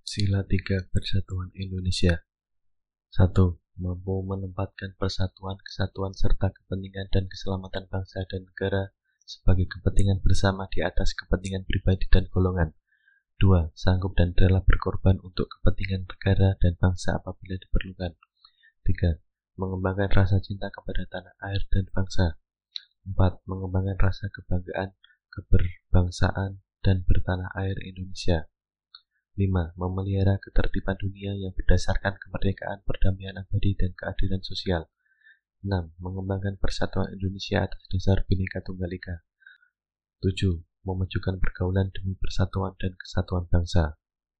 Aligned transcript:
Sila 0.00 0.48
tiga 0.48 0.80
Persatuan 0.88 1.52
Indonesia 1.52 2.24
1. 3.12 3.36
Mampu 3.76 4.24
menempatkan 4.24 4.96
persatuan, 4.96 5.60
kesatuan, 5.60 6.16
serta 6.16 6.48
kepentingan 6.48 7.12
dan 7.12 7.28
keselamatan 7.28 7.84
bangsa 7.92 8.24
dan 8.32 8.48
negara 8.48 8.96
sebagai 9.28 9.68
kepentingan 9.68 10.24
bersama 10.24 10.72
di 10.72 10.80
atas 10.80 11.12
kepentingan 11.12 11.68
pribadi 11.68 12.08
dan 12.08 12.24
golongan. 12.32 12.72
2. 13.44 13.76
Sanggup 13.76 14.16
dan 14.16 14.32
rela 14.32 14.64
berkorban 14.64 15.20
untuk 15.20 15.52
kepentingan 15.52 16.08
negara 16.08 16.56
dan 16.56 16.80
bangsa 16.80 17.20
apabila 17.20 17.60
diperlukan. 17.60 18.16
3. 18.88 19.20
Mengembangkan 19.60 20.08
rasa 20.16 20.40
cinta 20.40 20.72
kepada 20.72 21.04
tanah 21.12 21.36
air 21.44 21.60
dan 21.68 21.84
bangsa. 21.92 22.40
4. 23.04 23.44
Mengembangkan 23.44 24.00
rasa 24.00 24.32
kebanggaan, 24.32 24.96
keberbangsaan, 25.28 26.64
dan 26.80 27.04
bertanah 27.04 27.52
air 27.52 27.76
Indonesia. 27.84 28.48
5. 29.40 29.72
Memelihara 29.80 30.36
ketertiban 30.36 31.00
dunia 31.00 31.32
yang 31.32 31.56
berdasarkan 31.56 32.20
kemerdekaan, 32.20 32.84
perdamaian 32.84 33.40
abadi, 33.40 33.72
dan 33.72 33.96
keadilan 33.96 34.44
sosial. 34.44 34.92
6. 35.64 35.96
Mengembangkan 35.96 36.60
persatuan 36.60 37.08
Indonesia 37.16 37.64
atas 37.64 37.80
dasar 37.88 38.28
Bhinneka 38.28 38.60
Tunggal 38.60 38.92
Ika. 38.92 39.24
7. 40.20 40.60
Memajukan 40.84 41.40
pergaulan 41.40 41.88
demi 41.88 42.20
persatuan 42.20 42.76
dan 42.76 42.92
kesatuan 43.00 43.48
bangsa. 43.48 43.99